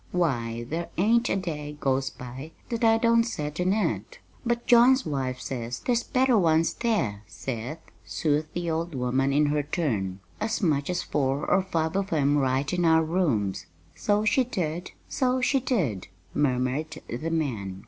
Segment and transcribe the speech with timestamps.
[0.11, 5.05] Why, there ain't a day goes by that I don't set in it!" "But John's
[5.05, 10.59] wife says there's better ones there, Seth," soothed the old woman in her turn, "as
[10.59, 15.39] much as four or five of 'em right in our rooms." "So she did, so
[15.39, 17.79] she did!" murmured the man.